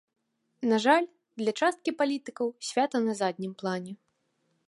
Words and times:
На 0.69 0.77
жаль, 0.85 1.05
для 1.41 1.53
часткі 1.67 1.93
палітыкаў 2.01 2.47
свята 2.71 2.97
на 3.09 3.13
заднім 3.23 3.53
плане. 3.63 3.93